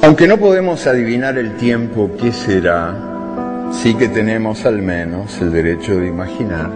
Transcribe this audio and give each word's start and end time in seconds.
Aunque 0.00 0.28
no 0.28 0.38
podemos 0.38 0.86
adivinar 0.86 1.38
el 1.38 1.56
tiempo 1.56 2.10
que 2.16 2.32
será, 2.32 2.94
sí 3.72 3.94
que 3.94 4.08
tenemos 4.08 4.64
al 4.64 4.80
menos 4.80 5.40
el 5.40 5.50
derecho 5.50 5.96
de 5.96 6.06
imaginar 6.06 6.70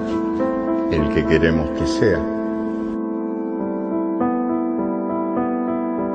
el 0.91 1.09
que 1.15 1.25
queremos 1.27 1.71
que 1.79 1.87
sea. 1.87 2.19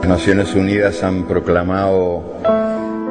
Las 0.02 0.08
Naciones 0.10 0.54
Unidas 0.54 1.02
han 1.02 1.24
proclamado 1.24 2.24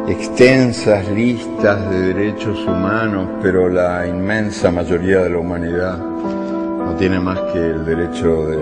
extensas 0.09 1.09
listas 1.09 1.91
de 1.91 2.13
derechos 2.13 2.65
humanos, 2.67 3.29
pero 3.43 3.71
la 3.71 4.07
inmensa 4.07 4.71
mayoría 4.71 5.23
de 5.23 5.31
la 5.31 5.39
humanidad 5.39 5.99
no 5.99 6.95
tiene 6.99 7.19
más 7.19 7.41
que 7.53 7.59
el 7.59 7.85
derecho 7.85 8.47
de 8.47 8.59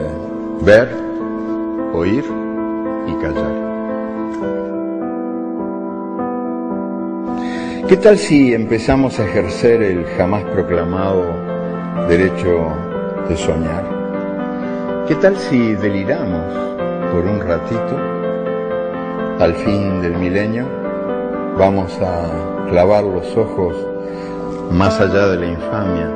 ver, 0.62 0.88
oír 1.92 2.24
y 3.08 3.14
callar. 3.20 4.83
¿Qué 7.86 7.98
tal 7.98 8.16
si 8.16 8.54
empezamos 8.54 9.20
a 9.20 9.26
ejercer 9.26 9.82
el 9.82 10.06
jamás 10.16 10.42
proclamado 10.44 11.26
derecho 12.08 12.72
de 13.28 13.36
soñar? 13.36 15.04
¿Qué 15.06 15.14
tal 15.16 15.36
si 15.36 15.74
deliramos 15.74 16.46
por 17.12 17.26
un 17.26 17.40
ratito? 17.40 17.98
Al 19.38 19.54
fin 19.56 20.00
del 20.00 20.16
milenio 20.16 20.66
vamos 21.58 21.92
a 22.00 22.66
clavar 22.70 23.04
los 23.04 23.36
ojos 23.36 23.76
más 24.70 24.98
allá 24.98 25.28
de 25.28 25.40
la 25.40 25.46
infamia 25.46 26.10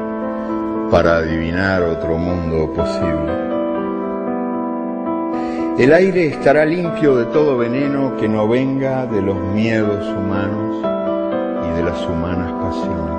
para 0.90 1.18
adivinar 1.18 1.82
otro 1.82 2.16
mundo 2.16 2.72
posible. 2.72 3.30
El 5.78 5.92
aire 5.92 6.28
estará 6.28 6.64
limpio 6.64 7.14
de 7.14 7.26
todo 7.26 7.58
veneno 7.58 8.16
que 8.16 8.26
no 8.26 8.48
venga 8.48 9.04
de 9.04 9.20
los 9.20 9.36
miedos 9.52 10.08
humanos 10.16 10.97
las 11.88 12.06
humanas 12.06 12.52
pasiones. 12.52 13.18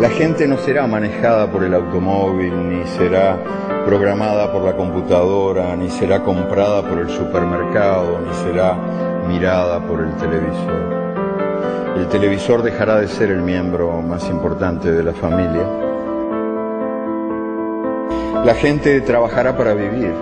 La 0.00 0.10
gente 0.10 0.46
no 0.46 0.58
será 0.58 0.86
manejada 0.86 1.50
por 1.50 1.64
el 1.64 1.74
automóvil, 1.74 2.52
ni 2.68 2.86
será 2.86 3.36
programada 3.84 4.52
por 4.52 4.62
la 4.62 4.76
computadora, 4.76 5.74
ni 5.74 5.90
será 5.90 6.22
comprada 6.22 6.82
por 6.82 6.98
el 6.98 7.08
supermercado, 7.10 8.20
ni 8.20 8.32
será 8.44 8.76
mirada 9.26 9.80
por 9.80 10.02
el 10.02 10.14
televisor. 10.14 11.02
El 11.96 12.06
televisor 12.08 12.62
dejará 12.62 12.98
de 12.98 13.08
ser 13.08 13.30
el 13.30 13.42
miembro 13.42 14.00
más 14.00 14.28
importante 14.28 14.92
de 14.92 15.02
la 15.02 15.12
familia. 15.12 15.66
La 18.44 18.54
gente 18.54 19.00
trabajará 19.00 19.56
para 19.56 19.74
vivir 19.74 20.14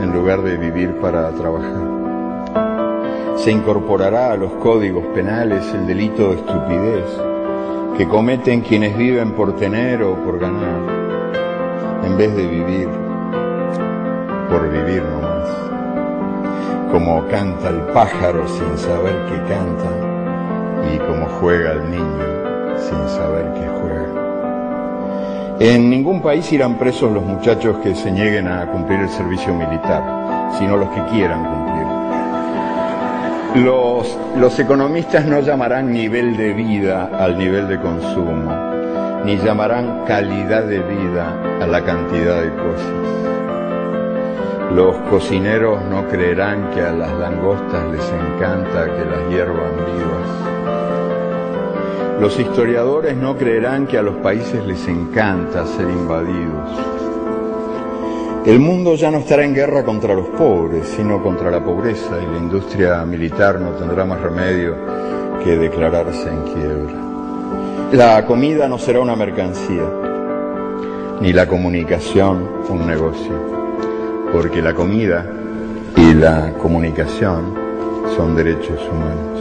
en 0.00 0.12
lugar 0.12 0.42
de 0.42 0.56
vivir 0.56 0.98
para 1.00 1.30
trabajar 1.32 1.91
se 3.36 3.50
incorporará 3.50 4.32
a 4.32 4.36
los 4.36 4.52
códigos 4.54 5.04
penales 5.14 5.64
el 5.74 5.86
delito 5.86 6.30
de 6.30 6.36
estupidez 6.36 7.04
que 7.96 8.08
cometen 8.08 8.60
quienes 8.60 8.96
viven 8.96 9.32
por 9.32 9.56
tener 9.56 10.02
o 10.02 10.14
por 10.16 10.38
ganar, 10.38 10.80
en 12.04 12.16
vez 12.16 12.34
de 12.36 12.46
vivir 12.46 12.88
por 14.48 14.70
vivir 14.70 15.02
nomás. 15.02 15.48
Como 16.90 17.26
canta 17.28 17.70
el 17.70 17.80
pájaro 17.92 18.46
sin 18.46 18.76
saber 18.78 19.14
que 19.26 19.36
canta 19.52 19.90
y 20.92 20.98
como 20.98 21.26
juega 21.40 21.72
el 21.72 21.90
niño 21.90 22.78
sin 22.78 23.08
saber 23.08 23.52
que 23.54 23.66
juega. 23.80 24.22
En 25.58 25.88
ningún 25.88 26.20
país 26.20 26.52
irán 26.52 26.76
presos 26.76 27.12
los 27.12 27.24
muchachos 27.24 27.78
que 27.78 27.94
se 27.94 28.10
nieguen 28.10 28.48
a 28.48 28.66
cumplir 28.66 29.00
el 29.00 29.08
servicio 29.08 29.54
militar, 29.54 30.52
sino 30.58 30.76
los 30.76 30.88
que 30.90 31.02
quieran 31.06 31.44
cumplir 31.44 31.71
los, 33.54 34.58
economistas 34.58 35.26
no 35.26 35.40
llamarán 35.40 35.92
nivel 35.92 36.36
de 36.36 36.54
vida 36.54 37.10
al 37.18 37.36
nivel 37.36 37.68
de 37.68 37.78
consumo, 37.80 38.50
ni 39.24 39.36
llamarán 39.36 40.04
calidad 40.06 40.64
de 40.64 40.78
vida 40.78 41.36
a 41.60 41.66
la 41.66 41.84
cantidad 41.84 42.40
de 42.40 42.50
cosas. 42.50 42.92
Los 44.74 44.96
cocineros 45.10 45.82
no 45.84 46.08
creerán 46.08 46.70
que 46.70 46.80
a 46.80 46.92
las 46.92 47.12
langostas 47.12 47.84
les 47.90 48.10
encanta 48.10 48.86
que 48.86 49.04
las 49.04 49.28
hiervan 49.28 49.76
vivas. 49.76 50.30
Los 52.20 52.38
historiadores 52.38 53.16
no 53.16 53.36
creerán 53.36 53.86
que 53.86 53.98
a 53.98 54.02
los 54.02 54.16
países 54.16 54.64
les 54.64 54.88
encanta 54.88 55.66
ser 55.66 55.90
invadidos. 55.90 56.91
El 58.44 58.58
mundo 58.58 58.96
ya 58.96 59.08
no 59.08 59.18
estará 59.18 59.44
en 59.44 59.54
guerra 59.54 59.84
contra 59.84 60.14
los 60.14 60.26
pobres, 60.30 60.88
sino 60.96 61.22
contra 61.22 61.48
la 61.48 61.64
pobreza 61.64 62.18
y 62.20 62.26
la 62.26 62.38
industria 62.38 63.04
militar 63.04 63.60
no 63.60 63.70
tendrá 63.70 64.04
más 64.04 64.20
remedio 64.20 64.74
que 65.44 65.56
declararse 65.56 66.28
en 66.28 66.42
quiebra. 66.42 66.94
La 67.92 68.26
comida 68.26 68.66
no 68.66 68.78
será 68.78 68.98
una 68.98 69.14
mercancía, 69.14 69.84
ni 71.20 71.32
la 71.32 71.46
comunicación 71.46 72.48
un 72.68 72.84
negocio, 72.84 73.32
porque 74.32 74.60
la 74.60 74.74
comida 74.74 75.24
y 75.96 76.12
la 76.12 76.52
comunicación 76.54 77.54
son 78.16 78.34
derechos 78.34 78.80
humanos. 78.90 79.38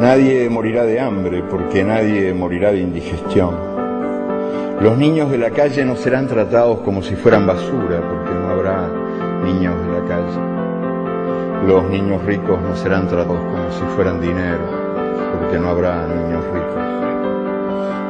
Nadie 0.00 0.48
morirá 0.48 0.84
de 0.84 0.98
hambre 0.98 1.42
porque 1.42 1.84
nadie 1.84 2.32
morirá 2.32 2.72
de 2.72 2.80
indigestión 2.80 3.73
los 4.84 4.98
niños 4.98 5.30
de 5.30 5.38
la 5.38 5.50
calle 5.50 5.82
no 5.82 5.96
serán 5.96 6.26
tratados 6.26 6.80
como 6.80 7.02
si 7.02 7.16
fueran 7.16 7.46
basura, 7.46 8.02
porque 8.06 8.34
no 8.34 8.50
habrá 8.50 8.86
niños 9.42 9.74
de 9.80 9.92
la 9.98 10.04
calle. 10.06 10.38
Los 11.66 11.88
niños 11.88 12.22
ricos 12.26 12.60
no 12.60 12.76
serán 12.76 13.08
tratados 13.08 13.40
como 13.44 13.72
si 13.72 13.80
fueran 13.96 14.20
dinero, 14.20 14.60
porque 15.32 15.58
no 15.58 15.70
habrá 15.70 16.06
niños 16.06 16.44
ricos. 16.52 16.82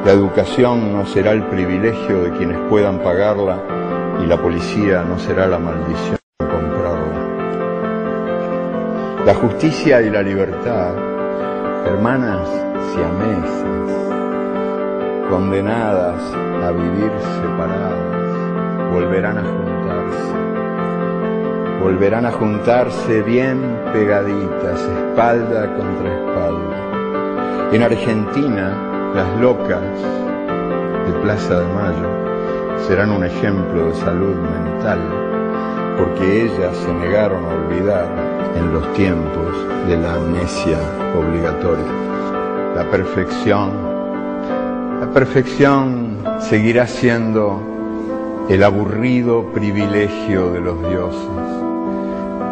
La 0.05 0.11
educación 0.11 0.91
no 0.91 1.05
será 1.05 1.31
el 1.31 1.43
privilegio 1.43 2.23
de 2.23 2.31
quienes 2.31 2.57
puedan 2.67 2.99
pagarla 2.99 3.57
y 4.21 4.25
la 4.25 4.35
policía 4.35 5.01
no 5.07 5.17
será 5.17 5.47
la 5.47 5.59
maldición 5.59 6.17
de 6.39 6.45
comprarla. 6.45 7.21
La 9.25 9.33
justicia 9.33 10.01
y 10.01 10.09
la 10.09 10.21
libertad, 10.21 10.93
hermanas 11.87 12.49
siamesas, 12.93 14.24
condenadas 15.29 16.21
a 16.63 16.71
vivir 16.71 17.11
separadas, 17.41 18.91
volverán 18.91 19.37
a 19.37 19.43
juntarse. 19.43 20.33
Volverán 21.81 22.25
a 22.25 22.31
juntarse 22.31 23.21
bien 23.21 23.79
pegaditas, 23.93 24.81
espalda 24.81 25.67
contra 25.75 26.13
espalda. 26.13 27.69
En 27.71 27.83
Argentina, 27.83 29.11
las 29.13 29.39
locas 29.39 29.81
de 31.05 31.13
Plaza 31.21 31.59
de 31.59 31.73
Mayo 31.73 32.09
serán 32.87 33.11
un 33.11 33.23
ejemplo 33.23 33.87
de 33.87 33.95
salud 33.95 34.35
mental, 34.35 34.99
porque 35.97 36.43
ellas 36.43 36.75
se 36.77 36.93
negaron 36.93 37.45
a 37.45 37.49
olvidar 37.49 38.07
en 38.55 38.73
los 38.73 38.93
tiempos 38.93 39.87
de 39.87 39.97
la 39.97 40.15
amnesia 40.15 40.77
obligatoria. 41.17 41.85
La 42.75 42.83
perfección 42.89 43.94
la 45.05 45.13
perfección 45.13 46.17
seguirá 46.39 46.87
siendo 46.87 47.61
el 48.49 48.63
aburrido 48.63 49.51
privilegio 49.53 50.51
de 50.51 50.61
los 50.61 50.79
dioses, 50.89 51.29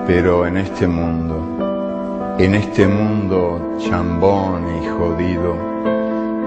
pero 0.05 0.45
en 0.45 0.57
este 0.57 0.88
mundo, 0.88 2.35
en 2.38 2.53
este 2.53 2.88
mundo 2.88 3.77
chambón 3.79 4.65
y 4.81 4.88
jodido, 4.88 5.55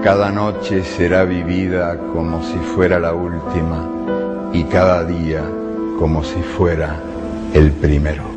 cada 0.01 0.31
noche 0.31 0.83
será 0.83 1.25
vivida 1.25 1.97
como 2.13 2.41
si 2.41 2.57
fuera 2.57 2.99
la 2.99 3.13
última 3.13 3.85
y 4.53 4.63
cada 4.63 5.03
día 5.03 5.43
como 5.99 6.23
si 6.23 6.41
fuera 6.41 7.01
el 7.53 7.71
primero. 7.71 8.36